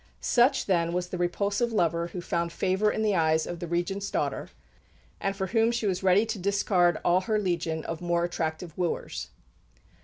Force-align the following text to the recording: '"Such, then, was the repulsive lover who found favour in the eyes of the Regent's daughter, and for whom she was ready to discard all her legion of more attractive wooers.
'"Such, 0.39 0.65
then, 0.65 0.93
was 0.93 1.09
the 1.09 1.19
repulsive 1.19 1.71
lover 1.71 2.07
who 2.07 2.21
found 2.21 2.51
favour 2.51 2.91
in 2.91 3.03
the 3.03 3.13
eyes 3.13 3.45
of 3.45 3.59
the 3.59 3.67
Regent's 3.67 4.09
daughter, 4.09 4.49
and 5.19 5.35
for 5.35 5.45
whom 5.45 5.71
she 5.71 5.85
was 5.85 6.01
ready 6.01 6.25
to 6.25 6.39
discard 6.39 6.97
all 7.05 7.21
her 7.21 7.37
legion 7.37 7.85
of 7.85 8.01
more 8.01 8.23
attractive 8.23 8.75
wooers. 8.75 9.29